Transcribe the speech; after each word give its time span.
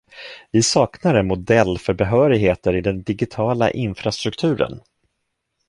Vi 0.51 0.63
saknar 0.63 1.15
en 1.15 1.27
modell 1.27 1.77
för 1.77 1.93
behörigheter 1.93 2.75
i 2.75 2.81
den 2.81 3.03
digitala 3.03 3.71
infrastrukturen. 3.71 4.81